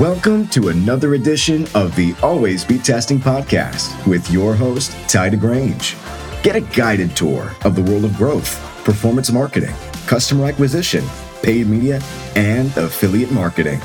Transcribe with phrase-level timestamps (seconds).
[0.00, 5.94] Welcome to another edition of the Always Be Testing podcast with your host, Tye DeGrange.
[6.42, 9.74] Get a guided tour of the world of growth, performance marketing,
[10.06, 11.04] customer acquisition,
[11.42, 12.00] paid media,
[12.34, 13.78] and affiliate marketing.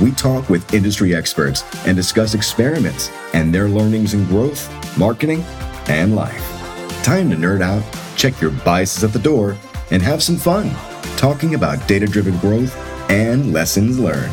[0.00, 5.42] We talk with industry experts and discuss experiments and their learnings in growth, marketing,
[5.88, 6.46] and life.
[7.02, 7.82] Time to nerd out,
[8.16, 9.56] check your biases at the door,
[9.90, 10.70] and have some fun
[11.16, 12.76] talking about data driven growth
[13.10, 14.32] and lessons learned.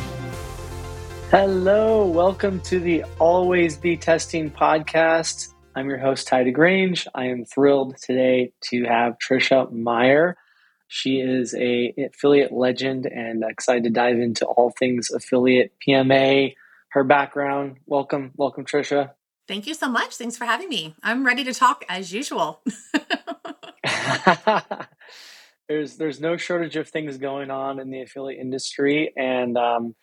[1.38, 5.54] Hello, welcome to the Always Be Testing podcast.
[5.76, 7.08] I'm your host, Tye DeGrange.
[7.14, 10.38] I am thrilled today to have Tricia Meyer.
[10.88, 16.56] She is a affiliate legend and excited to dive into all things affiliate PMA,
[16.92, 17.80] her background.
[17.86, 19.12] Welcome, welcome, Tricia.
[19.46, 20.16] Thank you so much.
[20.16, 20.96] Thanks for having me.
[21.04, 22.64] I'm ready to talk as usual.
[25.68, 29.96] there's there's no shortage of things going on in the affiliate industry, and um,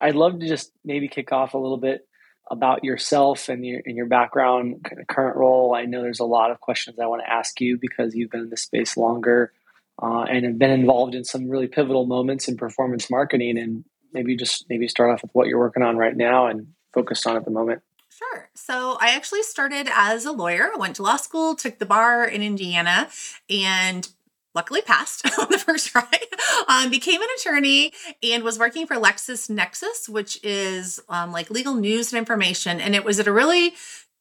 [0.00, 2.06] I'd love to just maybe kick off a little bit
[2.50, 5.74] about yourself and your and your background, kind of current role.
[5.74, 8.42] I know there's a lot of questions I want to ask you because you've been
[8.42, 9.52] in this space longer
[10.00, 13.58] uh, and have been involved in some really pivotal moments in performance marketing.
[13.58, 17.26] And maybe just maybe start off with what you're working on right now and focused
[17.26, 17.82] on at the moment.
[18.08, 18.48] Sure.
[18.54, 20.70] So I actually started as a lawyer.
[20.78, 23.08] Went to law school, took the bar in Indiana,
[23.50, 24.08] and
[24.56, 26.08] luckily passed on the first try,
[26.66, 27.92] um, became an attorney
[28.24, 32.80] and was working for LexisNexis, which is um, like legal news and information.
[32.80, 33.74] And it was at a really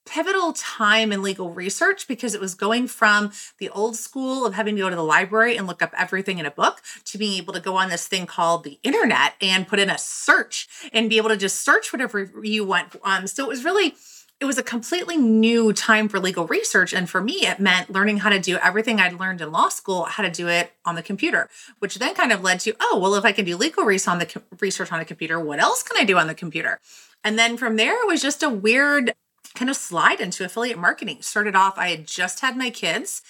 [0.06, 4.76] pivotal time in legal research because it was going from the old school of having
[4.76, 7.54] to go to the library and look up everything in a book to being able
[7.54, 11.18] to go on this thing called the internet and put in a search and be
[11.18, 12.96] able to just search whatever you want.
[13.04, 13.96] Um, so it was really
[14.40, 16.94] it was a completely new time for legal research.
[16.94, 20.04] And for me, it meant learning how to do everything I'd learned in law school,
[20.04, 23.16] how to do it on the computer, which then kind of led to, oh, well,
[23.16, 25.98] if I can do legal research on the research on the computer, what else can
[25.98, 26.80] I do on the computer?
[27.24, 29.14] And then from there, it was just a weird
[29.56, 31.22] kind of slide into affiliate marketing.
[31.22, 33.22] Started off, I had just had my kids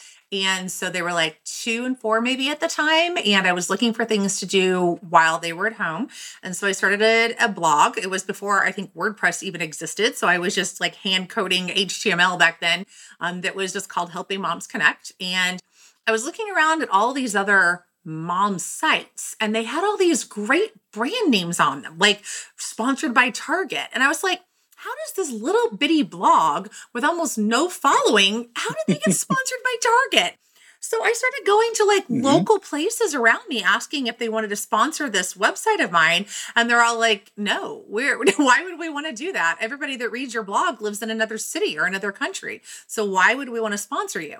[0.44, 3.18] and so they were like two and four, maybe at the time.
[3.18, 6.09] And I was looking for things to do while they were at home.
[6.44, 7.97] And so I started a, a blog.
[7.97, 10.16] It was before I think WordPress even existed.
[10.16, 12.85] So I was just like hand coding HTML back then
[13.19, 15.13] um, that was just called Helping Moms Connect.
[15.22, 15.59] And
[16.06, 20.23] I was looking around at all these other mom sites and they had all these
[20.23, 22.22] great brand names on them, like
[22.56, 23.88] sponsored by Target.
[23.94, 24.41] And I was like,
[24.85, 29.57] how does this little bitty blog with almost no following, how did they get sponsored
[29.63, 30.38] by Target?
[30.79, 32.22] So I started going to like mm-hmm.
[32.22, 36.28] local places around me asking if they wanted to sponsor this website of mine.
[36.56, 39.57] And they're all like, no, we're, why would we want to do that?
[39.59, 42.62] Everybody that reads your blog lives in another city or another country.
[42.85, 44.38] So why would we want to sponsor you?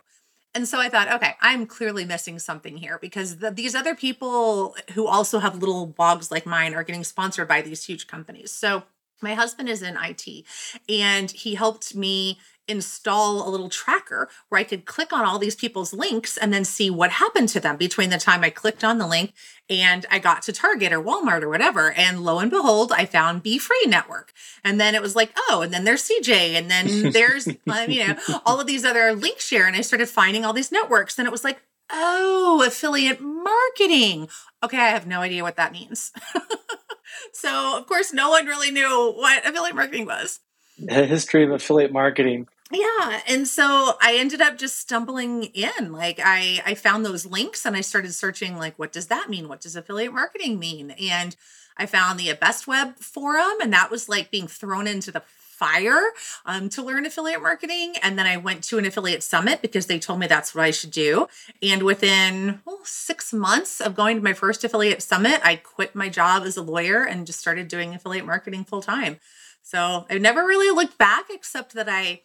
[0.53, 4.75] And so I thought, okay, I'm clearly missing something here because the, these other people
[4.94, 8.51] who also have little blogs like mine are getting sponsored by these huge companies.
[8.51, 8.83] So
[9.22, 10.46] my husband is in IT
[10.90, 15.56] and he helped me install a little tracker where I could click on all these
[15.56, 18.98] people's links and then see what happened to them between the time I clicked on
[18.98, 19.34] the link
[19.70, 21.92] and I got to Target or Walmart or whatever.
[21.92, 24.31] And lo and behold, I found Be Free Network.
[24.64, 27.56] And then it was like, oh, and then there's CJ, and then there's, um,
[27.90, 28.16] you know,
[28.46, 29.68] all of these other LinkShare.
[29.68, 31.18] And I started finding all these networks.
[31.18, 31.62] And it was like,
[31.92, 34.28] oh, affiliate marketing.
[34.64, 36.12] Okay, I have no idea what that means.
[37.34, 40.40] so, of course, no one really knew what affiliate marketing was.
[40.78, 42.48] The history of affiliate marketing.
[42.72, 45.92] Yeah, and so I ended up just stumbling in.
[45.92, 49.48] Like I I found those links and I started searching like what does that mean?
[49.48, 50.92] What does affiliate marketing mean?
[50.92, 51.36] And
[51.78, 55.22] I found the Best Web forum and that was like being thrown into the
[55.58, 56.12] fire
[56.46, 57.96] um, to learn affiliate marketing.
[58.04, 60.72] And then I went to an affiliate summit because they told me that's what I
[60.72, 61.28] should do.
[61.62, 66.10] And within well, six months of going to my first affiliate summit, I quit my
[66.10, 69.20] job as a lawyer and just started doing affiliate marketing full time.
[69.64, 72.22] So I never really looked back except that I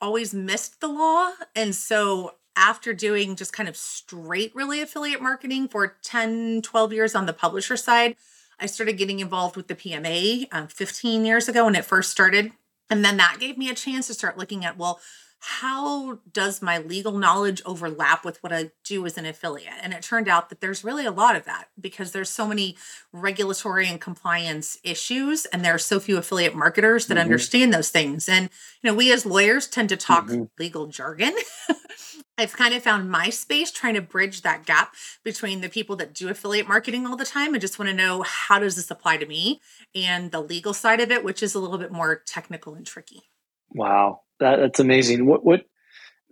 [0.00, 1.32] always missed the law.
[1.54, 7.14] And so after doing just kind of straight really affiliate marketing for 10, 12 years
[7.14, 8.16] on the publisher side,
[8.58, 12.52] I started getting involved with the PMA um, 15 years ago when it first started.
[12.90, 15.00] And then that gave me a chance to start looking at, well,
[15.42, 19.72] how does my legal knowledge overlap with what I do as an affiliate?
[19.82, 22.76] And it turned out that there's really a lot of that because there's so many
[23.10, 27.22] regulatory and compliance issues, and there are so few affiliate marketers that mm-hmm.
[27.22, 28.28] understand those things.
[28.28, 28.50] And
[28.82, 30.44] you know, we as lawyers tend to talk mm-hmm.
[30.58, 31.34] legal jargon.
[32.40, 36.14] I've kind of found my space trying to bridge that gap between the people that
[36.14, 39.18] do affiliate marketing all the time and just want to know how does this apply
[39.18, 39.60] to me
[39.94, 43.24] and the legal side of it, which is a little bit more technical and tricky.
[43.72, 45.26] Wow, that, that's amazing.
[45.26, 45.66] What what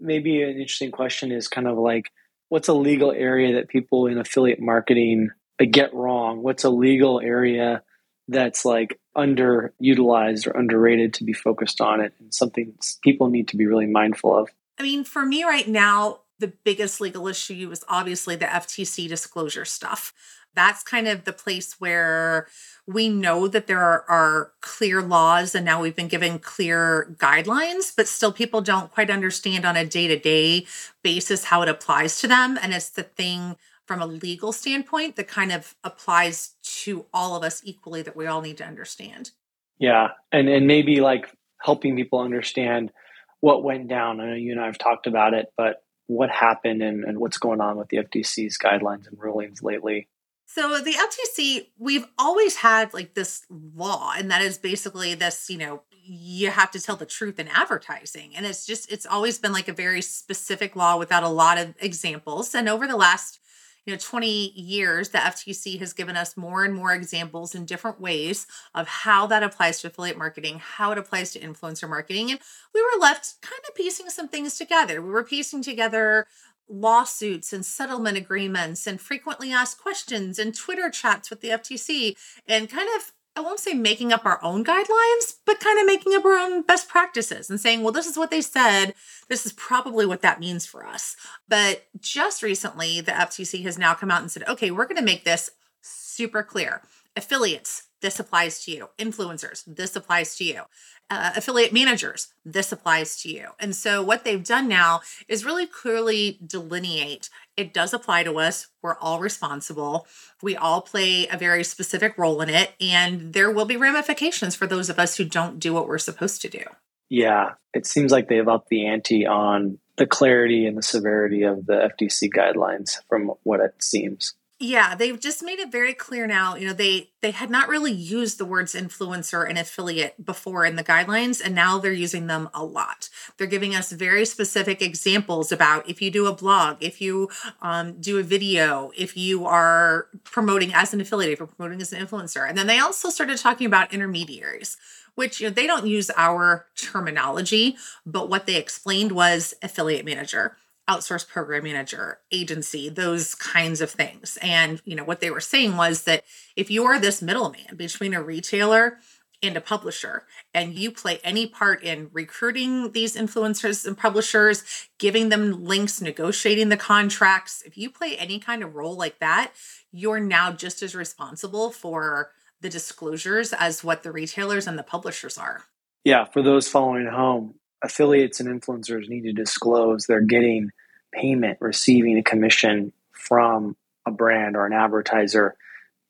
[0.01, 2.07] maybe an interesting question is kind of like
[2.49, 5.29] what's a legal area that people in affiliate marketing
[5.61, 6.43] uh, get wrong?
[6.43, 7.83] What's a legal area
[8.29, 12.73] that's like underutilized or underrated to be focused on it and something
[13.03, 14.49] people need to be really mindful of?
[14.79, 19.65] I mean, for me right now, the biggest legal issue is obviously the FTC disclosure
[19.65, 20.13] stuff.
[20.55, 22.49] That's kind of the place where
[22.87, 27.93] we know that there are, are, clear laws and now we've been given clear guidelines,
[27.95, 30.67] but still people don't quite understand on a day to day
[31.03, 32.59] basis how it applies to them.
[32.61, 37.43] And it's the thing from a legal standpoint that kind of applies to all of
[37.43, 39.31] us equally that we all need to understand.
[39.79, 40.09] Yeah.
[40.33, 42.93] And and maybe like helping people understand
[43.41, 44.21] what went down.
[44.21, 47.39] I know you and I have talked about it, but what happened and, and what's
[47.39, 50.09] going on with the FTC's guidelines and rulings lately?
[50.47, 55.59] So the FTC, we've always had like this law, and that is basically this, you
[55.59, 58.35] know, you have to tell the truth in advertising.
[58.35, 61.75] And it's just, it's always been like a very specific law without a lot of
[61.81, 62.55] examples.
[62.55, 63.41] And over the last
[63.89, 67.99] you know 20 years the ftc has given us more and more examples in different
[67.99, 72.41] ways of how that applies to affiliate marketing how it applies to influencer marketing and
[72.75, 75.01] we were left kind of piecing some things together.
[75.03, 76.27] We were piecing together
[76.69, 82.15] lawsuits and settlement agreements and frequently asked questions and twitter chats with the ftc
[82.47, 86.15] and kind of I won't say making up our own guidelines, but kind of making
[86.15, 88.95] up our own best practices and saying, well, this is what they said.
[89.29, 91.15] This is probably what that means for us.
[91.49, 95.03] But just recently, the FTC has now come out and said, okay, we're going to
[95.03, 95.51] make this
[95.83, 96.83] super clear.
[97.17, 98.89] Affiliates, this applies to you.
[98.99, 100.63] Influencers, this applies to you.
[101.11, 103.49] Uh, affiliate managers, this applies to you.
[103.59, 108.69] And so, what they've done now is really clearly delineate it does apply to us.
[108.83, 110.07] We're all responsible.
[110.43, 114.67] We all play a very specific role in it, and there will be ramifications for
[114.69, 116.63] those of us who don't do what we're supposed to do.
[117.09, 121.67] Yeah, it seems like they've upped the ante on the clarity and the severity of
[121.67, 124.35] the FTC guidelines from what it seems.
[124.61, 126.57] Yeah, they've just made it very clear now.
[126.57, 130.75] You know, they they had not really used the words influencer and affiliate before in
[130.75, 133.09] the guidelines, and now they're using them a lot.
[133.37, 137.29] They're giving us very specific examples about if you do a blog, if you
[137.63, 141.93] um, do a video, if you are promoting as an affiliate, if you're promoting as
[141.93, 144.77] an influencer, and then they also started talking about intermediaries
[145.15, 147.77] which you know, they don't use our terminology,
[148.07, 150.57] but what they explained was affiliate manager
[150.89, 154.39] outsourced program manager, agency, those kinds of things.
[154.41, 156.25] And, you know, what they were saying was that
[156.57, 158.99] if you are this middleman between a retailer
[159.43, 164.65] and a publisher and you play any part in recruiting these influencers and publishers,
[164.99, 169.53] giving them links, negotiating the contracts, if you play any kind of role like that,
[169.93, 175.39] you're now just as responsible for the disclosures as what the retailers and the publishers
[175.39, 175.65] are.
[176.05, 180.71] Yeah, for those following home, affiliates and influencers need to disclose they're getting
[181.13, 183.77] payment, receiving a commission from
[184.07, 185.57] a brand or an advertiser.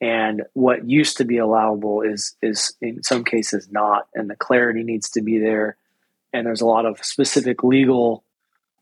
[0.00, 4.84] And what used to be allowable is is in some cases not, and the clarity
[4.84, 5.76] needs to be there.
[6.32, 8.24] And there's a lot of specific legal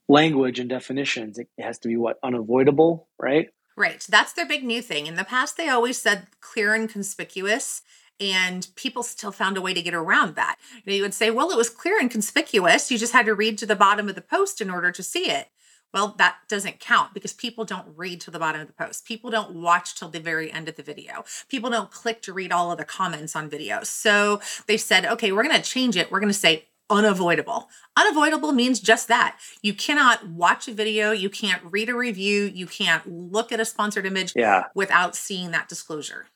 [0.08, 1.38] language and definitions.
[1.38, 3.50] It has to be what unavoidable, right?
[3.76, 4.04] Right.
[4.08, 5.06] That's their big new thing.
[5.06, 7.82] In the past, they always said clear and conspicuous
[8.18, 10.56] and people still found a way to get around that.
[10.76, 12.90] You, know, you would say, well, it was clear and conspicuous.
[12.90, 15.30] You just had to read to the bottom of the post in order to see
[15.30, 15.48] it.
[15.94, 19.06] Well, that doesn't count because people don't read to the bottom of the post.
[19.06, 21.24] People don't watch till the very end of the video.
[21.48, 23.86] People don't click to read all of the comments on videos.
[23.86, 26.10] So they said, okay, we're going to change it.
[26.10, 27.68] We're going to say unavoidable.
[27.96, 29.38] Unavoidable means just that.
[29.62, 33.64] You cannot watch a video, you can't read a review, you can't look at a
[33.64, 34.64] sponsored image yeah.
[34.74, 36.26] without seeing that disclosure.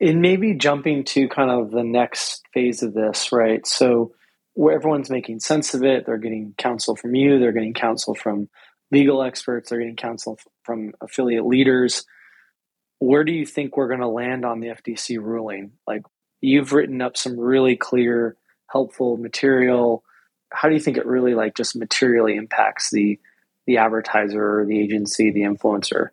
[0.00, 3.66] And maybe jumping to kind of the next phase of this, right?
[3.66, 4.12] So
[4.54, 8.48] where everyone's making sense of it, they're getting counsel from you, they're getting counsel from
[8.90, 12.04] legal experts, they're getting counsel from affiliate leaders.
[12.98, 15.72] Where do you think we're going to land on the FTC ruling?
[15.86, 16.02] Like
[16.40, 18.36] you've written up some really clear,
[18.70, 20.02] helpful material.
[20.52, 23.18] How do you think it really like just materially impacts the
[23.66, 26.10] the advertiser, the agency, the influencer?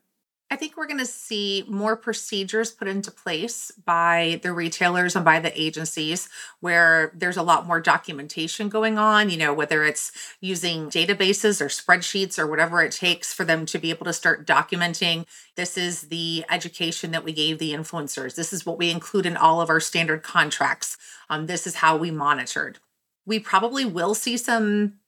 [0.54, 5.26] I think we're going to see more procedures put into place by the retailers and
[5.26, 6.30] by the agencies
[6.60, 11.70] where there's a lot more documentation going on, you know, whether it's using databases or
[11.70, 16.02] spreadsheets or whatever it takes for them to be able to start documenting this is
[16.02, 18.36] the education that we gave the influencers.
[18.36, 20.98] This is what we include in all of our standard contracts.
[21.32, 22.78] Um, this is how we monitored.
[23.26, 25.00] We probably will see some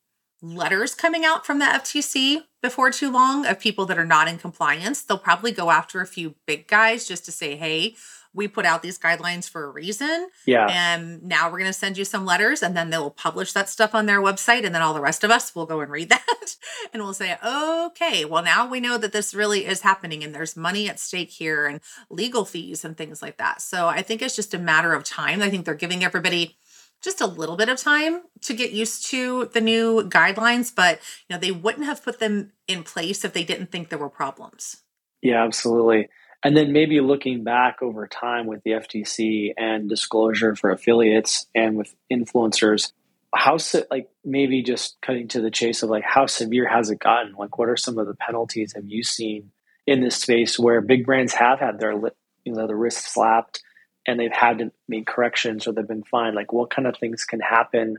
[0.42, 4.38] letters coming out from the FTC before too long of people that are not in
[4.38, 5.02] compliance.
[5.02, 7.96] They'll probably go after a few big guys just to say, hey,
[8.36, 10.28] we put out these guidelines for a reason.
[10.46, 10.68] Yeah.
[10.70, 13.96] And now we're going to send you some letters and then they'll publish that stuff
[13.96, 14.66] on their website.
[14.66, 16.56] And then all the rest of us will go and read that
[16.94, 20.58] and we'll say, okay, well, now we know that this really is happening and there's
[20.58, 23.62] money at stake here and legal fees and things like that.
[23.62, 25.42] So I think it's just a matter of time.
[25.42, 26.58] I think they're giving everybody
[27.02, 31.36] just a little bit of time to get used to the new guidelines, but you
[31.36, 34.84] know, they wouldn't have put them in place if they didn't think there were problems.
[35.22, 36.10] Yeah, absolutely.
[36.44, 41.76] And then maybe looking back over time with the FTC and disclosure for affiliates and
[41.76, 42.92] with influencers,
[43.34, 43.58] how
[43.90, 47.34] like maybe just cutting to the chase of like how severe has it gotten?
[47.34, 49.52] Like, what are some of the penalties have you seen
[49.88, 53.62] in this space where big brands have had their you know the wrist slapped
[54.08, 56.36] and they've had to make corrections or they've been fined?
[56.36, 57.98] Like, what kind of things can happen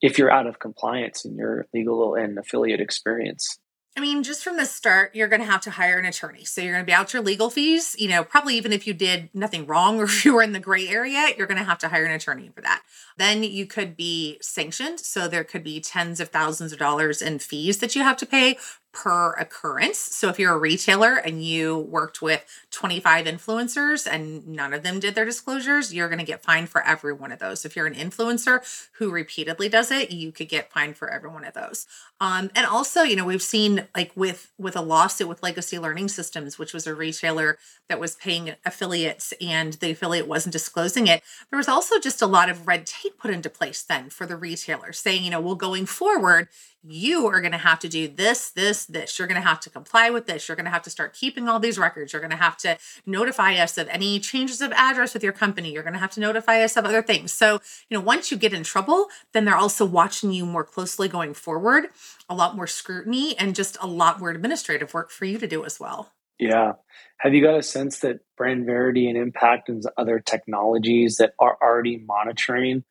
[0.00, 3.58] if you're out of compliance in your legal and affiliate experience?
[3.96, 6.44] I mean, just from the start, you're going to have to hire an attorney.
[6.44, 7.94] So you're going to be out your legal fees.
[7.96, 10.58] You know, probably even if you did nothing wrong or if you were in the
[10.58, 12.82] gray area, you're going to have to hire an attorney for that.
[13.16, 14.98] Then you could be sanctioned.
[14.98, 18.26] So there could be tens of thousands of dollars in fees that you have to
[18.26, 18.58] pay
[18.94, 19.98] per occurrence.
[19.98, 25.00] So if you're a retailer and you worked with 25 influencers and none of them
[25.00, 27.64] did their disclosures, you're going to get fined for every one of those.
[27.64, 28.60] If you're an influencer
[28.92, 31.86] who repeatedly does it, you could get fined for every one of those.
[32.20, 36.08] Um, and also, you know, we've seen like with with a lawsuit with Legacy Learning
[36.08, 37.58] Systems, which was a retailer
[37.88, 41.22] that was paying affiliates and the affiliate wasn't disclosing it.
[41.50, 44.36] There was also just a lot of red tape put into place then for the
[44.36, 46.48] retailer saying, you know, well, going forward,
[46.86, 49.18] you are going to have to do this, this, this.
[49.18, 50.46] You're going to have to comply with this.
[50.46, 52.12] You're going to have to start keeping all these records.
[52.12, 52.76] You're going to have to
[53.06, 55.72] notify us of any changes of address with your company.
[55.72, 57.32] You're going to have to notify us of other things.
[57.32, 61.08] So, you know, once you get in trouble, then they're also watching you more closely
[61.08, 61.86] going forward,
[62.28, 65.64] a lot more scrutiny, and just a lot more administrative work for you to do
[65.64, 66.12] as well.
[66.38, 66.72] Yeah.
[67.18, 71.98] Have you got a sense that BrandVerity and Impact and other technologies that are already
[71.98, 72.84] monitoring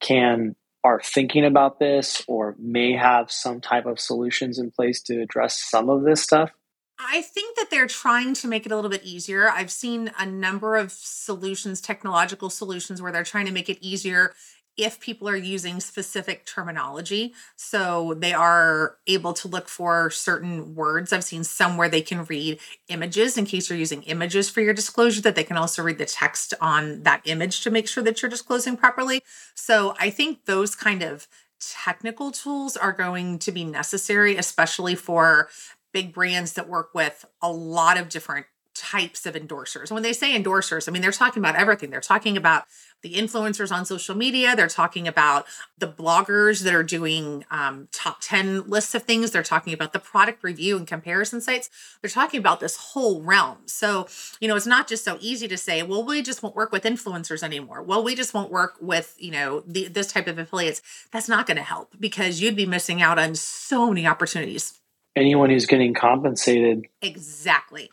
[0.00, 5.20] can are thinking about this or may have some type of solutions in place to
[5.20, 6.50] address some of this stuff?
[6.98, 9.48] I think that they're trying to make it a little bit easier.
[9.48, 14.34] I've seen a number of solutions, technological solutions, where they're trying to make it easier
[14.80, 17.34] if people are using specific terminology.
[17.56, 21.12] So they are able to look for certain words.
[21.12, 22.58] I've seen some where they can read
[22.88, 26.06] images in case you're using images for your disclosure, that they can also read the
[26.06, 29.22] text on that image to make sure that you're disclosing properly.
[29.54, 31.28] So I think those kind of
[31.60, 35.48] technical tools are going to be necessary, especially for
[35.92, 38.46] big brands that work with a lot of different
[38.90, 39.90] types of endorsers.
[39.90, 41.90] And When they say endorsers, I mean, they're talking about everything.
[41.90, 42.64] They're talking about
[43.02, 44.56] the influencers on social media.
[44.56, 45.46] They're talking about
[45.78, 49.30] the bloggers that are doing um, top 10 lists of things.
[49.30, 51.70] They're talking about the product review and comparison sites.
[52.00, 53.58] They're talking about this whole realm.
[53.66, 54.08] So,
[54.40, 56.82] you know, it's not just so easy to say, well, we just won't work with
[56.82, 57.82] influencers anymore.
[57.82, 60.82] Well, we just won't work with, you know, the, this type of affiliates.
[61.12, 64.80] That's not going to help because you'd be missing out on so many opportunities.
[65.16, 66.86] Anyone who's getting compensated.
[67.02, 67.90] Exactly.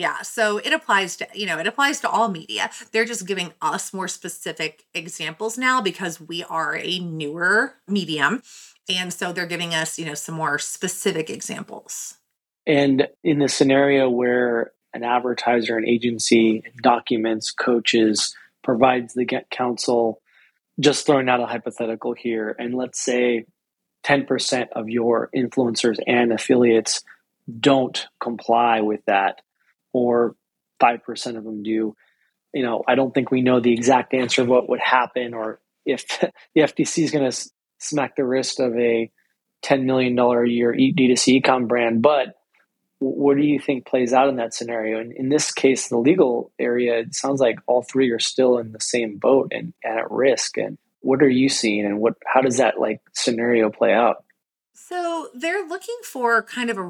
[0.00, 2.70] Yeah, so it applies to, you know, it applies to all media.
[2.90, 8.42] They're just giving us more specific examples now because we are a newer medium.
[8.88, 12.14] And so they're giving us, you know, some more specific examples.
[12.66, 20.22] And in the scenario where an advertiser, an agency documents, coaches, provides the get counsel,
[20.80, 23.44] just throwing out a hypothetical here, and let's say
[24.06, 27.02] 10% of your influencers and affiliates
[27.60, 29.42] don't comply with that
[29.92, 30.36] or
[30.82, 31.94] 5% of them do.
[32.52, 35.60] You know, I don't think we know the exact answer of what would happen or
[35.86, 36.06] if
[36.54, 39.10] the FTC is going to smack the wrist of a
[39.64, 42.02] $10 million a year D2C ecom brand.
[42.02, 42.34] But
[42.98, 45.00] what do you think plays out in that scenario?
[45.00, 48.72] And in this case, the legal area, it sounds like all three are still in
[48.72, 50.58] the same boat and, and at risk.
[50.58, 54.24] And what are you seeing and what how does that like scenario play out?
[54.74, 56.82] So they're looking for kind of a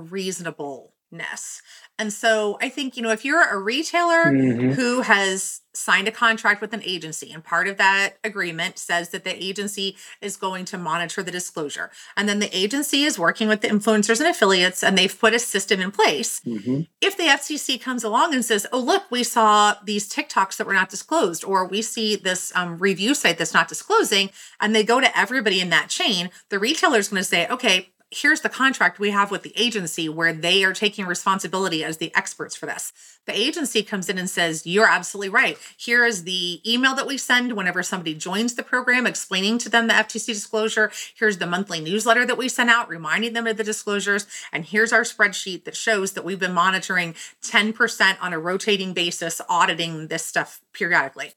[1.10, 1.62] reasonableness.
[1.98, 4.70] And so I think, you know, if you're a retailer mm-hmm.
[4.70, 9.22] who has signed a contract with an agency and part of that agreement says that
[9.22, 13.60] the agency is going to monitor the disclosure, and then the agency is working with
[13.60, 16.40] the influencers and affiliates and they've put a system in place.
[16.40, 16.82] Mm-hmm.
[17.00, 20.72] If the FTC comes along and says, oh, look, we saw these TikToks that were
[20.72, 25.00] not disclosed, or we see this um, review site that's not disclosing, and they go
[25.00, 28.98] to everybody in that chain, the retailer is going to say, okay, here's the contract
[28.98, 32.92] we have with the agency where they are taking responsibility as the experts for this.
[33.26, 35.56] The agency comes in and says, You're absolutely right.
[35.76, 39.86] Here is the email that we send whenever somebody joins the program, explaining to them
[39.86, 40.90] the FTC disclosure.
[41.14, 44.26] Here's the monthly newsletter that we send out, reminding them of the disclosures.
[44.52, 49.40] And here's our spreadsheet that shows that we've been monitoring 10% on a rotating basis,
[49.48, 51.34] auditing this stuff periodically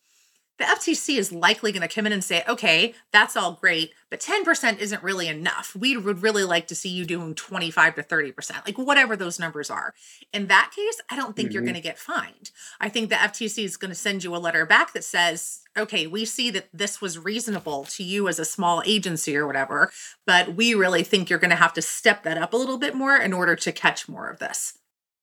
[0.64, 4.22] the FTC is likely going to come in and say, okay, that's all great, but
[4.22, 5.76] 10% isn't really enough.
[5.76, 9.70] We would really like to see you doing 25 to 30%, like whatever those numbers
[9.70, 9.94] are.
[10.32, 11.54] In that case, I don't think mm-hmm.
[11.54, 12.52] you're going to get fined.
[12.80, 16.08] I think the FTC is going to send you a letter back that says, okay,
[16.08, 19.92] we see that this was reasonable to you as a small agency or whatever,
[20.26, 22.96] but we really think you're going to have to step that up a little bit
[22.96, 24.78] more in order to catch more of this.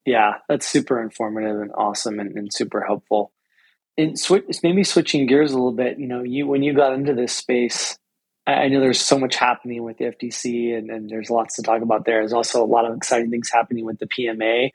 [0.05, 3.33] Yeah, that's super informative and awesome and, and super helpful
[4.01, 7.15] and switch maybe switching gears a little bit you know you when you got into
[7.15, 7.99] this space
[8.47, 11.83] i know there's so much happening with the ftc and, and there's lots to talk
[11.83, 12.21] about there.
[12.21, 14.71] There's also a lot of exciting things happening with the pma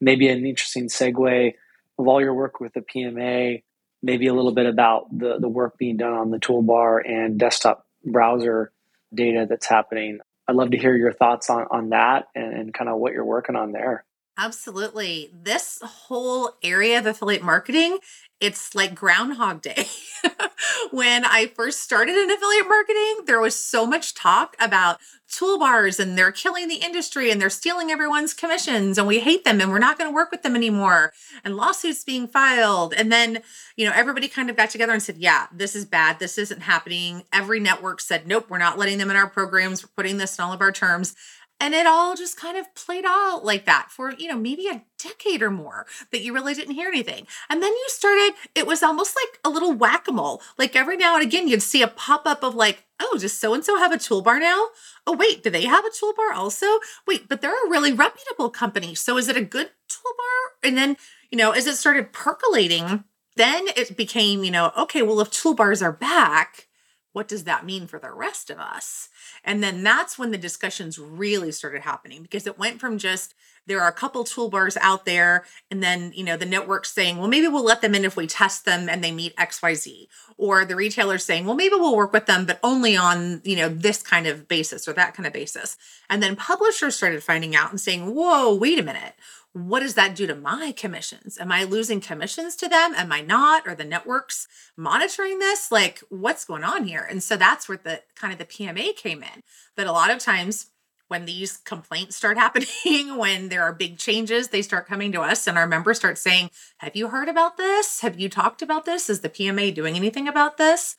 [0.00, 1.54] maybe an interesting segue
[1.98, 3.62] of all your work with the pma
[4.02, 7.86] maybe a little bit about the, the work being done on the toolbar and desktop
[8.04, 8.72] browser
[9.12, 10.20] data that's happening.
[10.48, 13.24] I'd love to hear your thoughts on, on that and, and kind of what you're
[13.24, 14.04] working on there
[14.40, 15.30] Absolutely.
[15.34, 17.98] This whole area of affiliate marketing
[18.40, 19.86] it's like Groundhog Day.
[20.90, 24.98] when I first started in affiliate marketing, there was so much talk about
[25.30, 29.60] toolbars and they're killing the industry and they're stealing everyone's commissions and we hate them
[29.60, 31.12] and we're not going to work with them anymore
[31.44, 32.94] and lawsuits being filed.
[32.94, 33.40] And then,
[33.76, 36.18] you know, everybody kind of got together and said, yeah, this is bad.
[36.18, 37.24] This isn't happening.
[37.32, 39.84] Every network said, nope, we're not letting them in our programs.
[39.84, 41.14] We're putting this in all of our terms.
[41.60, 44.82] And it all just kind of played out like that for, you know, maybe a
[44.98, 47.26] decade or more that you really didn't hear anything.
[47.50, 50.40] And then you started, it was almost like a little whack a mole.
[50.56, 53.52] Like every now and again, you'd see a pop up of like, oh, does so
[53.52, 54.68] and so have a toolbar now?
[55.06, 56.66] Oh, wait, do they have a toolbar also?
[57.06, 58.94] Wait, but they're a really reputable company.
[58.94, 60.66] So is it a good toolbar?
[60.66, 60.96] And then,
[61.30, 63.04] you know, as it started percolating,
[63.36, 66.68] then it became, you know, okay, well, if toolbars are back,
[67.12, 69.08] what does that mean for the rest of us?
[69.44, 73.34] And then that's when the discussions really started happening because it went from just
[73.70, 77.28] there are a couple toolbars out there and then you know the network's saying well
[77.28, 80.74] maybe we'll let them in if we test them and they meet xyz or the
[80.74, 84.26] retailer's saying well maybe we'll work with them but only on you know this kind
[84.26, 85.76] of basis or that kind of basis
[86.10, 89.14] and then publishers started finding out and saying whoa wait a minute
[89.52, 91.36] what does that do to my commissions?
[91.36, 92.94] Am I losing commissions to them?
[92.94, 93.66] Am I not?
[93.66, 94.46] Are the networks
[94.76, 95.72] monitoring this?
[95.72, 97.04] Like, what's going on here?
[97.08, 99.42] And so that's where the kind of the PMA came in.
[99.76, 100.66] That a lot of times
[101.10, 105.46] when these complaints start happening, when there are big changes, they start coming to us
[105.46, 108.00] and our members start saying, Have you heard about this?
[108.00, 109.10] Have you talked about this?
[109.10, 110.96] Is the PMA doing anything about this?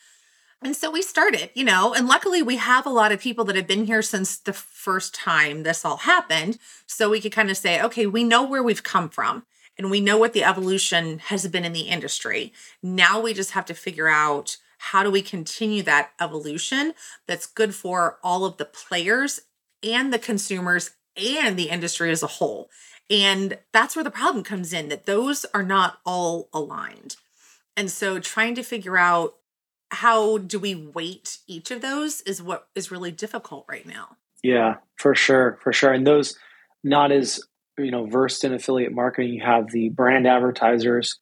[0.63, 3.55] And so we started, you know, and luckily we have a lot of people that
[3.55, 6.59] have been here since the first time this all happened.
[6.85, 9.43] So we could kind of say, okay, we know where we've come from
[9.75, 12.53] and we know what the evolution has been in the industry.
[12.83, 16.93] Now we just have to figure out how do we continue that evolution
[17.27, 19.39] that's good for all of the players
[19.83, 22.69] and the consumers and the industry as a whole.
[23.09, 27.17] And that's where the problem comes in that those are not all aligned.
[27.75, 29.35] And so trying to figure out
[29.89, 34.15] how do we weight each of those is what is really difficult right now.
[34.43, 35.91] Yeah, for sure, for sure.
[35.91, 36.37] And those
[36.83, 37.41] not as
[37.77, 41.19] you know versed in affiliate marketing, you have the brand advertisers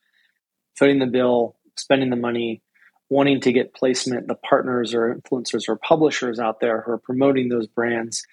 [0.78, 2.62] footing the bill, spending the money,
[3.10, 7.50] wanting to get placement, the partners or influencers or publishers out there who are promoting
[7.50, 8.24] those brands,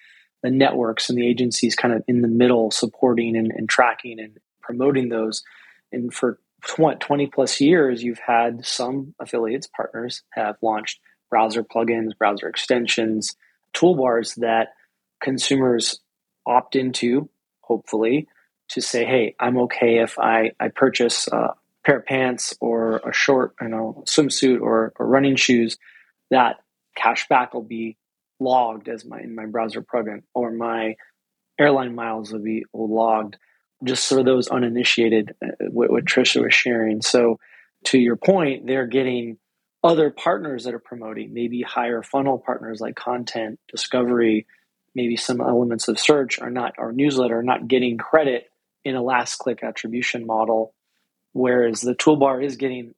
[0.47, 4.37] the networks and the agencies kind of in the middle supporting and, and tracking and
[4.61, 5.43] promoting those.
[5.91, 12.47] And for 20 plus years, you've had some affiliates, partners have launched browser plugins, browser
[12.47, 13.35] extensions,
[13.73, 14.69] toolbars that
[15.21, 15.99] consumers
[16.45, 17.29] opt into,
[17.59, 18.29] hopefully,
[18.69, 21.55] to say, hey, I'm okay if I, I purchase a
[21.85, 25.77] pair of pants or a short, you know, swimsuit or, or running shoes,
[26.31, 26.61] that
[26.95, 27.97] cash back will be
[28.39, 30.95] logged as my in my browser program, or my
[31.59, 33.37] airline miles will be logged
[33.83, 37.01] just for those uninitiated, uh, what, what Tricia was sharing.
[37.01, 37.39] So,
[37.85, 39.37] to your point, they're getting
[39.83, 44.47] other partners that are promoting, maybe higher funnel partners like content, discovery,
[44.95, 48.49] maybe some elements of search are not, or newsletter are not getting credit
[48.83, 50.73] in a last click attribution model,
[51.33, 52.95] whereas the toolbar is getting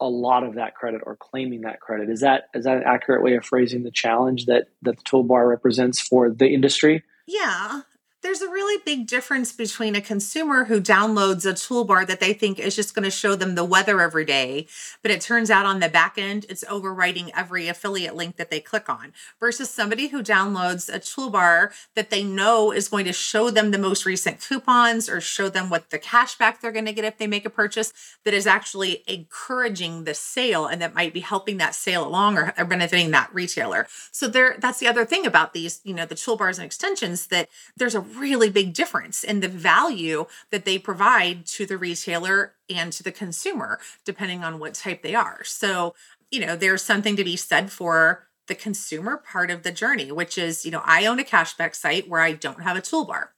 [0.00, 2.10] a lot of that credit or claiming that credit.
[2.10, 5.48] Is that is that an accurate way of phrasing the challenge that that the toolbar
[5.48, 7.02] represents for the industry?
[7.26, 7.82] Yeah
[8.26, 12.58] there's a really big difference between a consumer who downloads a toolbar that they think
[12.58, 14.66] is just going to show them the weather every day,
[15.00, 18.58] but it turns out on the back end it's overwriting every affiliate link that they
[18.58, 23.48] click on, versus somebody who downloads a toolbar that they know is going to show
[23.48, 27.04] them the most recent coupons or show them what the cashback they're going to get
[27.04, 27.92] if they make a purchase
[28.24, 32.52] that is actually encouraging the sale and that might be helping that sale along or,
[32.58, 33.86] or benefiting that retailer.
[34.10, 37.48] So there that's the other thing about these, you know, the toolbars and extensions that
[37.76, 42.92] there's a really big difference in the value that they provide to the retailer and
[42.92, 45.42] to the consumer, depending on what type they are.
[45.44, 45.94] So,
[46.30, 50.38] you know, there's something to be said for the consumer part of the journey, which
[50.38, 53.28] is, you know, I own a cashback site where I don't have a toolbar.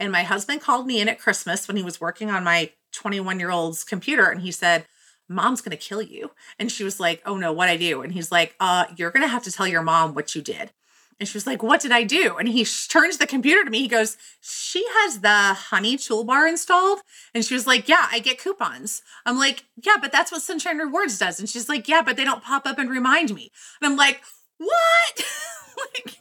[0.00, 3.38] And my husband called me in at Christmas when he was working on my 21
[3.38, 4.86] year old's computer and he said,
[5.28, 6.30] Mom's gonna kill you.
[6.58, 8.02] And she was like, Oh no, what I do?
[8.02, 10.72] And he's like, Uh, you're gonna have to tell your mom what you did.
[11.20, 12.36] And she was like, What did I do?
[12.38, 13.80] And he turns the computer to me.
[13.80, 17.00] He goes, She has the Honey toolbar installed.
[17.34, 19.02] And she was like, Yeah, I get coupons.
[19.26, 21.40] I'm like, Yeah, but that's what Sunshine Rewards does.
[21.40, 23.50] And she's like, Yeah, but they don't pop up and remind me.
[23.80, 24.20] And I'm like,
[24.58, 25.24] What?
[25.96, 26.18] like,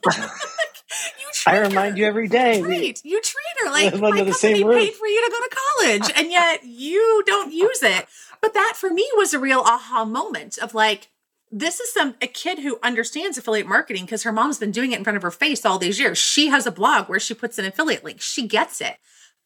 [1.20, 2.62] you I remind her, you every day.
[2.62, 3.00] Right.
[3.04, 6.64] You treat her like my company paid for you to go to college, and yet
[6.64, 8.06] you don't use it.
[8.42, 11.10] But that for me was a real aha moment of like,
[11.52, 14.98] this is some a kid who understands affiliate marketing because her mom's been doing it
[14.98, 16.18] in front of her face all these years.
[16.18, 18.22] She has a blog where she puts an affiliate link.
[18.22, 18.98] She gets it.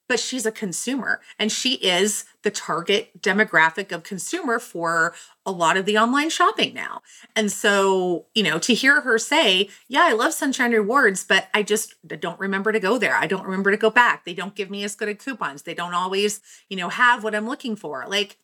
[0.08, 5.14] But she's a consumer and she is the target demographic of consumer for
[5.46, 7.00] a lot of the online shopping now.
[7.34, 11.62] And so, you know, to hear her say, Yeah, I love Sunshine Rewards, but I
[11.62, 13.14] just don't remember to go there.
[13.14, 14.24] I don't remember to go back.
[14.24, 15.62] They don't give me as good of coupons.
[15.62, 18.04] They don't always, you know, have what I'm looking for.
[18.06, 18.38] Like,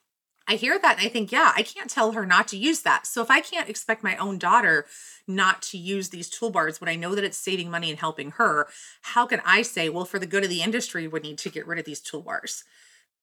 [0.48, 3.06] I hear that and I think, yeah, I can't tell her not to use that.
[3.06, 4.86] So if I can't expect my own daughter
[5.26, 8.66] not to use these toolbars when I know that it's saving money and helping her,
[9.02, 11.66] how can I say, well, for the good of the industry, we need to get
[11.66, 12.64] rid of these toolbars?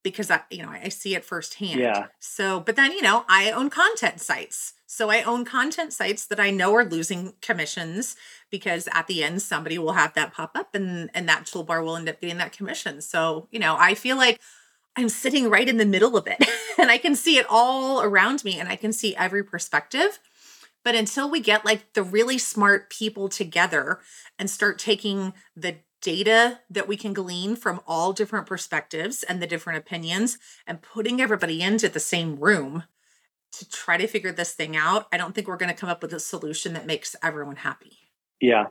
[0.03, 1.79] Because I, you know, I see it firsthand.
[1.79, 2.07] Yeah.
[2.19, 4.73] So, but then, you know, I own content sites.
[4.85, 8.15] So I own content sites that I know are losing commissions
[8.51, 11.97] because at the end somebody will have that pop up and and that toolbar will
[11.97, 13.01] end up getting that commission.
[13.01, 14.39] So, you know, I feel like
[14.97, 16.43] I'm sitting right in the middle of it
[16.77, 20.19] and I can see it all around me and I can see every perspective.
[20.83, 23.99] But until we get like the really smart people together
[24.37, 29.47] and start taking the data that we can glean from all different perspectives and the
[29.47, 32.83] different opinions and putting everybody into the same room
[33.53, 36.01] to try to figure this thing out, I don't think we're going to come up
[36.03, 37.97] with a solution that makes everyone happy.
[38.39, 38.65] Yeah.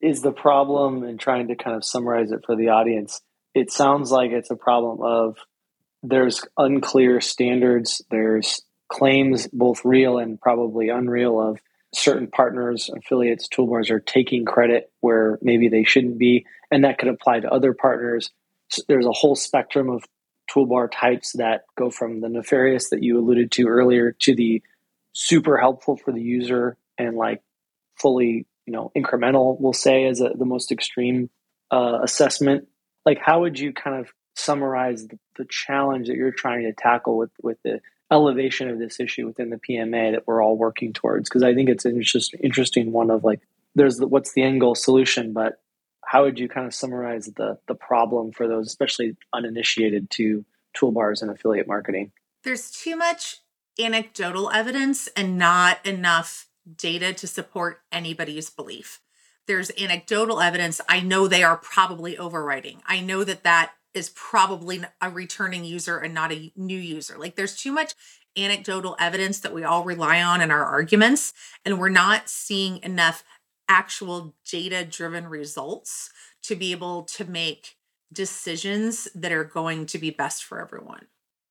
[0.00, 3.20] Is the problem, and trying to kind of summarize it for the audience,
[3.54, 5.36] it sounds like it's a problem of
[6.02, 8.02] there's unclear standards.
[8.10, 11.60] There's claims, both real and probably unreal, of
[11.94, 16.46] certain partners, affiliates, toolbars are taking credit where maybe they shouldn't be.
[16.70, 18.30] And that could apply to other partners.
[18.68, 20.04] So there's a whole spectrum of
[20.50, 24.62] toolbar types that go from the nefarious that you alluded to earlier to the
[25.12, 27.42] super helpful for the user and like
[27.96, 31.30] fully, you know, incremental, we'll say, as a, the most extreme
[31.70, 32.68] uh, assessment.
[33.04, 37.30] Like, how would you kind of summarize the, challenge that you're trying to tackle with
[37.42, 41.28] with the elevation of this issue within the PMA that we're all working towards?
[41.28, 43.40] Because I think it's an just interesting one of like,
[43.76, 45.60] there's the, what's the end goal solution, but
[46.04, 50.44] how would you kind of summarize the the problem for those, especially uninitiated to
[50.76, 52.12] toolbars and affiliate marketing?
[52.44, 53.38] There's too much
[53.78, 59.00] anecdotal evidence and not enough data to support anybody's belief.
[59.46, 60.80] There's anecdotal evidence.
[60.88, 62.80] I know they are probably overwriting.
[62.86, 67.16] I know that that is probably a returning user and not a new user.
[67.18, 67.94] Like there's too much
[68.36, 71.32] anecdotal evidence that we all rely on in our arguments,
[71.64, 73.24] and we're not seeing enough
[73.68, 76.10] actual data driven results
[76.42, 77.76] to be able to make
[78.12, 81.06] decisions that are going to be best for everyone.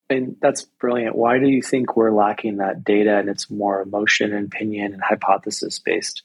[0.10, 1.16] And that's brilliant.
[1.16, 5.02] Why do you think we're lacking that data and it's more emotion and opinion and
[5.04, 6.24] hypothesis based?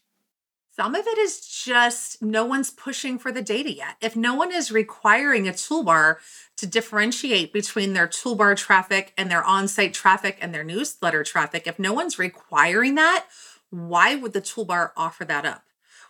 [0.74, 3.96] Some of it is just no one's pushing for the data yet.
[4.00, 6.16] If no one is requiring a toolbar
[6.56, 11.66] to differentiate between their toolbar traffic and their on site traffic and their newsletter traffic,
[11.66, 13.26] if no one's requiring that,
[13.68, 15.62] why would the toolbar offer that up?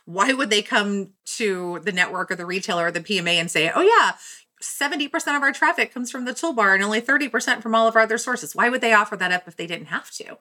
[0.05, 3.69] Why would they come to the network or the retailer or the PMA and say,
[3.73, 4.13] oh, yeah,
[4.61, 8.03] 70% of our traffic comes from the toolbar and only 30% from all of our
[8.03, 8.55] other sources?
[8.55, 10.37] Why would they offer that up if they didn't have to?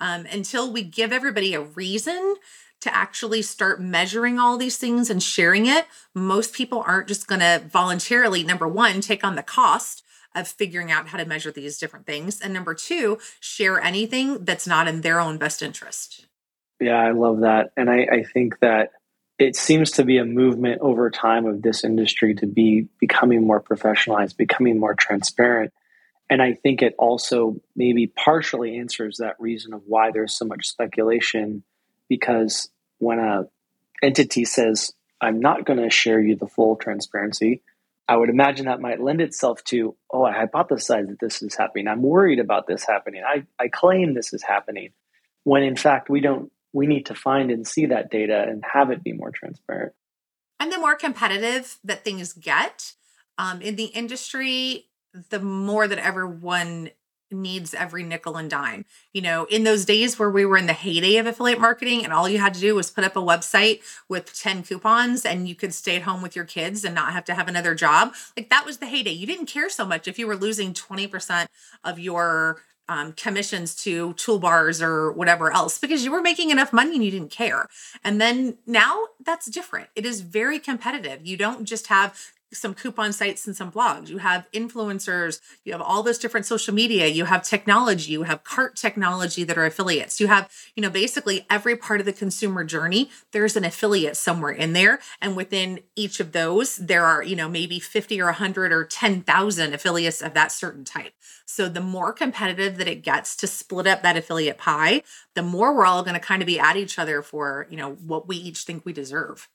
[0.00, 2.36] Um, until we give everybody a reason
[2.80, 7.40] to actually start measuring all these things and sharing it, most people aren't just going
[7.40, 10.02] to voluntarily, number one, take on the cost
[10.34, 12.40] of figuring out how to measure these different things.
[12.40, 16.26] And number two, share anything that's not in their own best interest.
[16.78, 17.70] Yeah, I love that.
[17.76, 18.90] And I, I think that
[19.38, 23.62] it seems to be a movement over time of this industry to be becoming more
[23.62, 25.72] professionalized, becoming more transparent.
[26.28, 30.66] And I think it also maybe partially answers that reason of why there's so much
[30.66, 31.62] speculation
[32.08, 33.48] because when a
[34.02, 37.62] entity says, I'm not going to share you the full transparency,
[38.08, 41.88] I would imagine that might lend itself to, oh, I hypothesize that this is happening.
[41.88, 43.22] I'm worried about this happening.
[43.26, 44.90] I, I claim this is happening.
[45.44, 48.90] When in fact, we don't, we need to find and see that data and have
[48.90, 49.92] it be more transparent.
[50.60, 52.92] And the more competitive that things get
[53.38, 54.86] um, in the industry,
[55.30, 56.90] the more that everyone
[57.30, 58.84] needs every nickel and dime.
[59.12, 62.12] You know, in those days where we were in the heyday of affiliate marketing and
[62.12, 65.54] all you had to do was put up a website with 10 coupons and you
[65.54, 68.50] could stay at home with your kids and not have to have another job, like
[68.50, 69.12] that was the heyday.
[69.12, 71.46] You didn't care so much if you were losing 20%
[71.84, 76.94] of your um, commissions to toolbars or whatever else because you were making enough money
[76.94, 77.66] and you didn't care.
[78.04, 79.88] And then now that's different.
[79.96, 81.26] It is very competitive.
[81.26, 82.16] You don't just have
[82.56, 84.08] some coupon sites and some blogs.
[84.08, 88.44] You have influencers, you have all this different social media, you have technology, you have
[88.44, 90.20] cart technology that are affiliates.
[90.20, 94.52] You have, you know, basically every part of the consumer journey, there's an affiliate somewhere
[94.52, 95.00] in there.
[95.20, 99.74] And within each of those, there are, you know, maybe 50 or 100 or 10,000
[99.74, 101.12] affiliates of that certain type.
[101.44, 105.02] So the more competitive that it gets to split up that affiliate pie,
[105.34, 107.92] the more we're all going to kind of be at each other for, you know,
[107.92, 109.48] what we each think we deserve.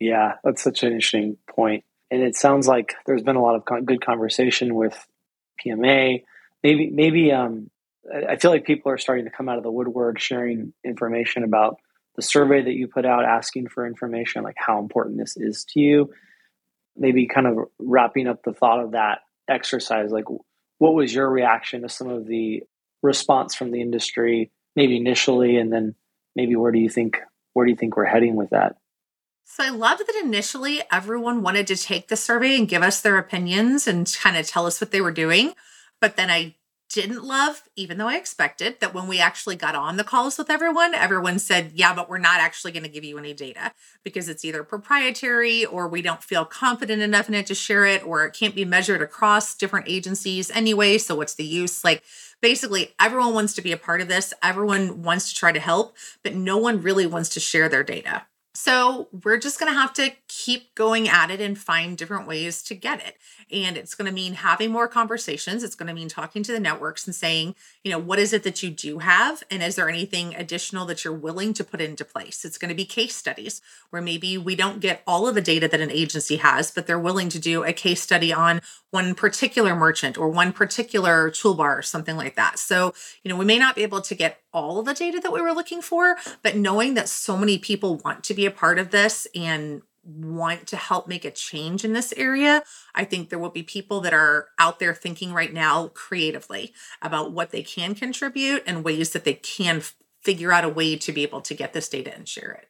[0.00, 1.84] Yeah, that's such an interesting point.
[2.10, 4.98] And it sounds like there's been a lot of good conversation with
[5.64, 6.24] PMA.
[6.62, 7.70] Maybe, maybe um,
[8.28, 11.76] I feel like people are starting to come out of the woodwork sharing information about
[12.16, 15.80] the survey that you put out, asking for information, like how important this is to
[15.80, 16.10] you.
[16.96, 20.24] Maybe kind of wrapping up the thought of that exercise, like
[20.78, 22.62] what was your reaction to some of the
[23.02, 25.94] response from the industry, maybe initially, and then
[26.34, 27.18] maybe where do you think
[27.52, 28.76] where do you think we're heading with that?
[29.50, 33.16] So I loved that initially everyone wanted to take the survey and give us their
[33.16, 35.54] opinions and kind of tell us what they were doing.
[36.00, 36.54] But then I
[36.90, 40.50] didn't love, even though I expected, that when we actually got on the calls with
[40.50, 43.72] everyone, everyone said, Yeah, but we're not actually going to give you any data
[44.04, 48.06] because it's either proprietary or we don't feel confident enough in it to share it
[48.06, 50.98] or it can't be measured across different agencies anyway.
[50.98, 51.82] So what's the use?
[51.82, 52.04] Like,
[52.40, 55.96] basically, everyone wants to be a part of this, everyone wants to try to help,
[56.22, 58.27] but no one really wants to share their data.
[58.54, 62.62] So we're just going to have to keep going at it and find different ways
[62.62, 63.16] to get it.
[63.50, 65.64] And it's going to mean having more conversations.
[65.64, 68.44] It's going to mean talking to the networks and saying, you know, what is it
[68.44, 69.42] that you do have?
[69.50, 72.44] And is there anything additional that you're willing to put into place?
[72.44, 75.66] It's going to be case studies where maybe we don't get all of the data
[75.66, 79.74] that an agency has, but they're willing to do a case study on one particular
[79.74, 82.60] merchant or one particular toolbar or something like that.
[82.60, 85.32] So, you know, we may not be able to get all of the data that
[85.32, 88.78] we were looking for, but knowing that so many people want to be a part
[88.78, 92.62] of this and want to help make a change in this area,
[92.94, 97.32] I think there will be people that are out there thinking right now creatively about
[97.32, 99.82] what they can contribute and ways that they can
[100.22, 102.68] figure out a way to be able to get this data and share it.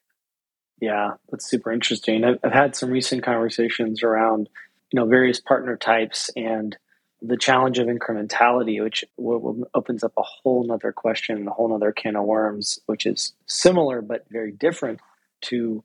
[0.80, 2.24] Yeah, that's super interesting.
[2.24, 4.48] I've, I've had some recent conversations around,
[4.92, 6.76] you know, various partner types and
[7.20, 11.68] the challenge of incrementality, which w- w- opens up a whole nother question, a whole
[11.68, 15.00] nother can of worms, which is similar but very different
[15.40, 15.82] to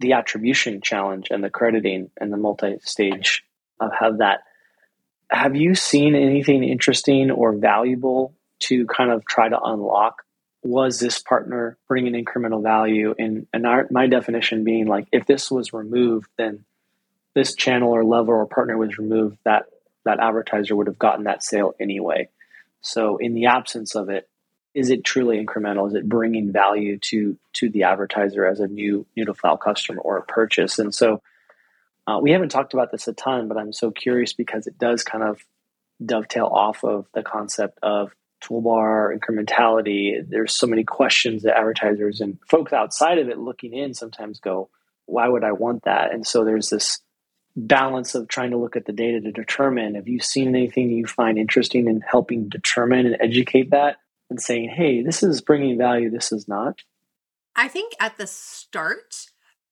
[0.00, 3.42] the attribution challenge and the crediting and the multi-stage
[3.80, 4.40] uh, of how that.
[5.30, 10.22] Have you seen anything interesting or valuable to kind of try to unlock?
[10.62, 13.14] Was this partner bringing incremental value?
[13.18, 16.64] And and our, my definition being like if this was removed then
[17.34, 19.66] this channel or level or partner was removed that
[20.04, 22.28] that advertiser would have gotten that sale anyway.
[22.80, 24.28] So in the absence of it
[24.76, 25.88] is it truly incremental?
[25.88, 30.00] Is it bringing value to to the advertiser as a new new to file customer
[30.00, 30.78] or a purchase?
[30.78, 31.22] And so
[32.06, 35.02] uh, we haven't talked about this a ton, but I'm so curious because it does
[35.02, 35.42] kind of
[36.04, 40.22] dovetail off of the concept of toolbar incrementality.
[40.28, 44.68] There's so many questions that advertisers and folks outside of it looking in sometimes go,
[45.06, 47.00] "Why would I want that?" And so there's this
[47.56, 51.06] balance of trying to look at the data to determine have you seen anything you
[51.06, 53.96] find interesting in helping determine and educate that
[54.30, 56.80] and saying, hey, this is bringing value, this is not?
[57.54, 59.26] I think at the start,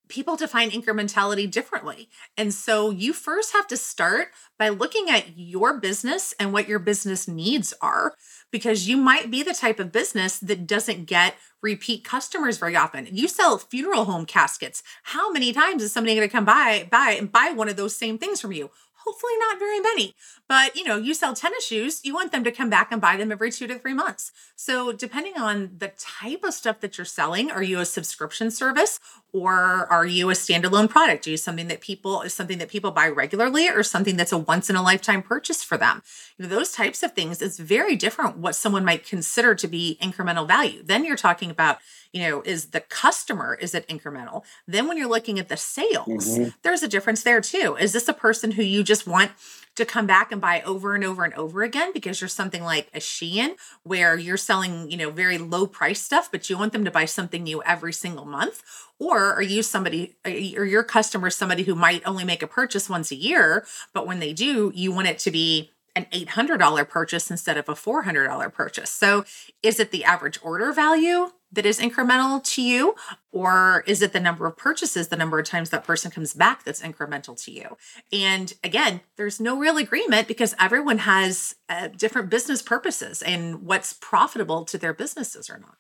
[0.09, 2.09] people define incrementality differently.
[2.37, 6.79] And so you first have to start by looking at your business and what your
[6.79, 8.15] business needs are,
[8.53, 13.09] because you might be the type of business that doesn't get repeat customers very often.
[13.11, 14.83] You sell funeral home caskets.
[15.05, 17.97] How many times is somebody going to come by, buy and buy one of those
[17.97, 18.71] same things from you?
[19.05, 20.15] Hopefully not very many.
[20.49, 23.17] But you know, you sell tennis shoes, you want them to come back and buy
[23.17, 24.33] them every two to three months.
[24.57, 29.01] So depending on the type of stuff that you're selling, are you a subscription service
[29.33, 29.53] or
[29.91, 31.27] are you a standalone product?
[31.27, 34.39] Are you something that people is something that people buy regularly or something that's a
[34.39, 36.03] once in a lifetime purchase for them?
[36.39, 39.99] You know, those types of things is very different what someone might consider to be
[40.01, 40.83] incremental value.
[40.85, 41.79] Then you're talking about,
[42.15, 44.45] you know, is the customer is it incremental?
[44.69, 46.51] Then when you're looking at the sales, mm-hmm.
[46.63, 47.77] there's a difference there too.
[47.79, 49.33] Is this a person who you just want
[49.75, 52.89] to come back and buy over and over and over again because you're something like
[52.95, 56.85] a Shein where you're selling, you know, very low price stuff, but you want them
[56.85, 58.63] to buy something new every single month?
[59.01, 63.11] Or are you somebody, or your customer somebody who might only make a purchase once
[63.11, 67.57] a year, but when they do, you want it to be an $800 purchase instead
[67.57, 68.91] of a $400 purchase.
[68.91, 69.25] So,
[69.63, 72.95] is it the average order value that is incremental to you?
[73.33, 76.65] Or is it the number of purchases, the number of times that person comes back
[76.65, 77.77] that's incremental to you?
[78.13, 83.93] And again, there's no real agreement because everyone has uh, different business purposes and what's
[83.93, 85.77] profitable to their businesses or not.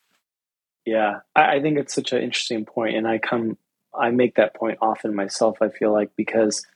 [0.85, 3.57] Yeah, I, I think it's such an interesting point, and I come,
[3.99, 5.59] I make that point often myself.
[5.61, 6.67] I feel like because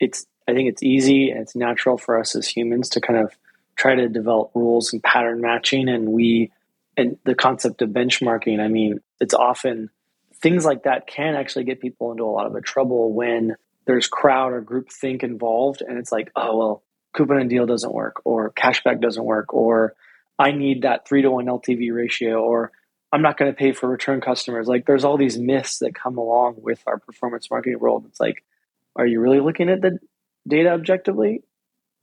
[0.00, 3.36] it's, I think it's easy and it's natural for us as humans to kind of
[3.76, 6.50] try to develop rules and pattern matching, and we,
[6.96, 8.60] and the concept of benchmarking.
[8.60, 9.90] I mean, it's often
[10.34, 13.56] things like that can actually get people into a lot of trouble when
[13.86, 16.82] there's crowd or group think involved, and it's like, oh well,
[17.14, 19.94] coupon and deal doesn't work, or cashback doesn't work, or
[20.38, 22.72] I need that three to one LTV ratio, or
[23.12, 24.66] I'm not going to pay for return customers.
[24.66, 28.04] Like there's all these myths that come along with our performance marketing world.
[28.08, 28.44] It's like,
[28.96, 29.98] are you really looking at the
[30.46, 31.42] data objectively?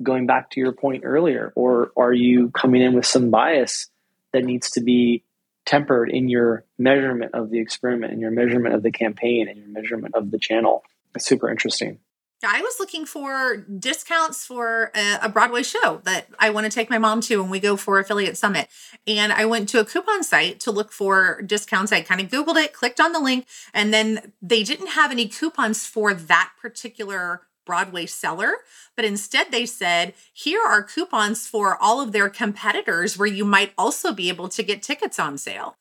[0.02, 3.88] Going back to your point earlier, or are you coming in with some bias
[4.34, 5.24] that needs to be
[5.66, 9.68] tempered in your measurement of the experiment and your measurement of the campaign and your
[9.68, 10.84] measurement of the channel?
[11.16, 12.00] It's super interesting.
[12.46, 16.98] I was looking for discounts for a, Broadway show that I want to take my
[16.98, 18.68] mom to when we go for affiliate summit.
[19.08, 21.92] And I went to a coupon site to look for discounts.
[21.92, 25.28] I kind of Googled it, clicked on the link, and then they didn't have any
[25.28, 28.58] coupons for that particular Broadway seller,
[28.95, 33.73] but instead they said, here are coupons for all of their competitors where you might
[33.78, 35.78] also be able to get tickets on sale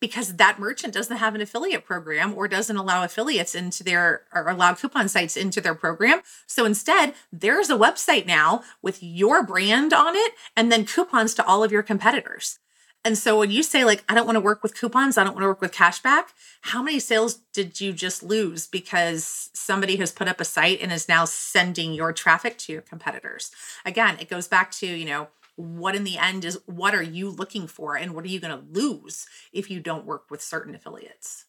[0.00, 4.48] because that merchant doesn't have an affiliate program or doesn't allow affiliates into their or
[4.48, 6.20] allow coupon sites into their program.
[6.46, 11.46] So instead, there's a website now with your brand on it and then coupons to
[11.46, 12.58] all of your competitors.
[13.04, 15.34] And so when you say like I don't want to work with coupons, I don't
[15.34, 16.24] want to work with cashback,
[16.62, 20.90] how many sales did you just lose because somebody has put up a site and
[20.90, 23.50] is now sending your traffic to your competitors?
[23.84, 27.30] Again, it goes back to, you know, what in the end is what are you
[27.30, 30.74] looking for and what are you going to lose if you don't work with certain
[30.74, 31.44] affiliates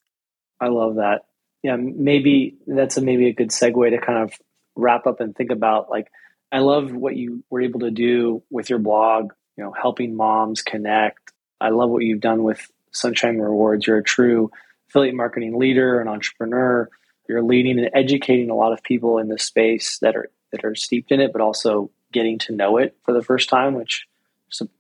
[0.62, 1.26] i love that
[1.64, 4.34] yeah maybe that's a maybe a good segue to kind of
[4.76, 6.12] wrap up and think about like
[6.52, 10.62] i love what you were able to do with your blog you know helping moms
[10.62, 14.50] connect i love what you've done with sunshine rewards you're a true
[14.90, 16.90] affiliate marketing leader an entrepreneur
[17.28, 20.76] you're leading and educating a lot of people in this space that are that are
[20.76, 24.08] steeped in it but also getting to know it for the first time, which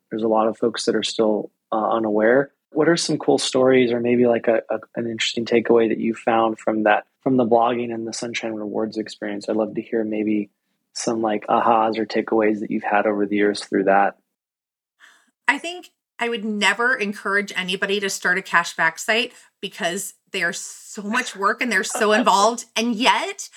[0.09, 2.51] there's a lot of folks that are still uh, unaware.
[2.71, 6.15] What are some cool stories, or maybe like a, a, an interesting takeaway that you
[6.15, 9.47] found from that, from the blogging and the Sunshine Rewards experience?
[9.47, 10.49] I'd love to hear maybe
[10.93, 14.17] some like ahas or takeaways that you've had over the years through that.
[15.47, 20.54] I think I would never encourage anybody to start a cashback site because they are
[20.54, 22.65] so much work and they're so involved.
[22.75, 23.49] And yet,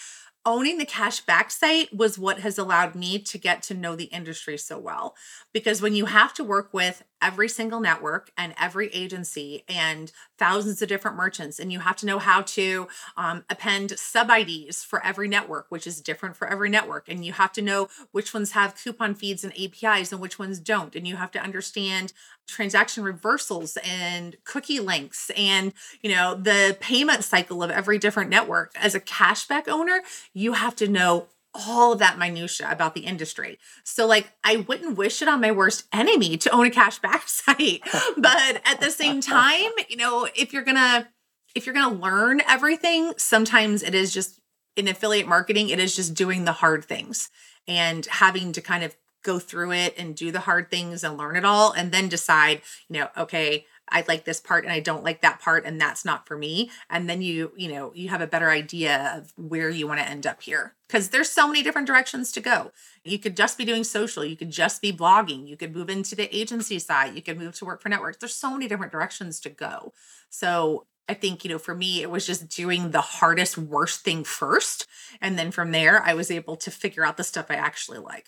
[0.45, 4.57] owning the cashback site was what has allowed me to get to know the industry
[4.57, 5.15] so well.
[5.53, 10.83] Because when you have to work with every single network and every agency and thousands
[10.83, 15.05] of different merchants, and you have to know how to um, append sub IDs for
[15.05, 17.09] every network, which is different for every network.
[17.09, 20.59] And you have to know which ones have coupon feeds and APIs and which ones
[20.59, 20.95] don't.
[20.95, 22.13] And you have to understand
[22.49, 28.73] transaction reversals and cookie links and you know the payment cycle of every different network
[28.75, 30.01] as a cashback owner
[30.33, 31.29] you have to know
[31.67, 33.59] all of that minutia about the industry.
[33.85, 37.83] So like I wouldn't wish it on my worst enemy to own a cashback site.
[38.17, 41.09] but at the same time, you know, if you're going to
[41.55, 44.41] if you're going to learn everything, sometimes it is just
[44.77, 47.31] in affiliate marketing, it is just doing the hard things
[47.67, 51.37] and having to kind of go through it and do the hard things and learn
[51.37, 55.05] it all and then decide, you know, okay, I like this part and I don't
[55.05, 56.71] like that part and that's not for me.
[56.91, 60.09] And then you, you know, you have a better idea of where you want to
[60.09, 60.75] end up here.
[60.87, 62.73] Because there's so many different directions to go.
[63.05, 66.15] You could just be doing social, you could just be blogging, you could move into
[66.15, 68.19] the agency side, you could move to work for networks.
[68.19, 69.93] There's so many different directions to go.
[70.31, 74.25] So I think, you know, for me, it was just doing the hardest, worst thing
[74.25, 74.87] first.
[75.21, 78.27] And then from there, I was able to figure out the stuff I actually like.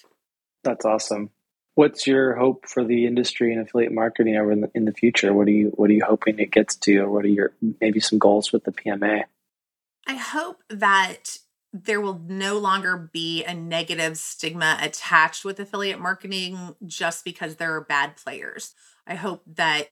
[0.64, 1.30] That's awesome.
[1.74, 5.32] What's your hope for the industry and affiliate marketing over in the, in the future?
[5.32, 8.00] What are you What are you hoping it gets to, or what are your maybe
[8.00, 9.24] some goals with the PMA?
[10.06, 11.38] I hope that
[11.72, 17.74] there will no longer be a negative stigma attached with affiliate marketing just because there
[17.74, 18.74] are bad players.
[19.06, 19.90] I hope that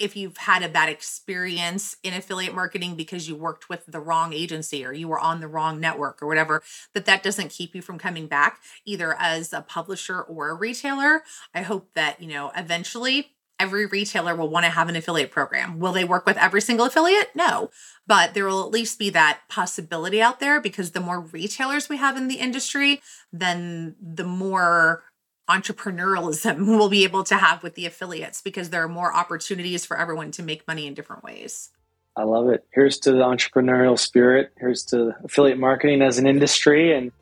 [0.00, 4.32] if you've had a bad experience in affiliate marketing because you worked with the wrong
[4.32, 6.62] agency or you were on the wrong network or whatever
[6.94, 11.22] that that doesn't keep you from coming back either as a publisher or a retailer
[11.54, 15.78] i hope that you know eventually every retailer will want to have an affiliate program.
[15.78, 17.28] Will they work with every single affiliate?
[17.36, 17.70] No.
[18.06, 21.98] But there will at least be that possibility out there because the more retailers we
[21.98, 25.04] have in the industry, then the more
[25.50, 29.98] entrepreneurialism we'll be able to have with the affiliates because there are more opportunities for
[29.98, 31.70] everyone to make money in different ways.
[32.16, 32.64] I love it.
[32.72, 34.52] Here's to the entrepreneurial spirit.
[34.58, 37.12] Here's to affiliate marketing as an industry and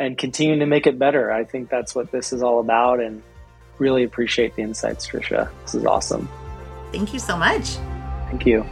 [0.00, 1.32] and continuing to make it better.
[1.32, 3.20] I think that's what this is all about and
[3.78, 5.50] really appreciate the insights, Tricia.
[5.62, 6.28] This is awesome.
[6.92, 7.76] Thank you so much.
[8.30, 8.64] Thank you.